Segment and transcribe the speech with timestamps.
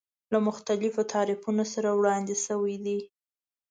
[0.31, 2.99] له مختلفو تعریفونو سره وړاندې شوی دی.